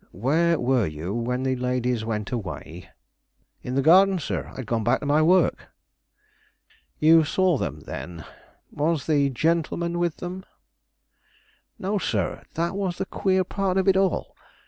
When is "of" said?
13.77-13.87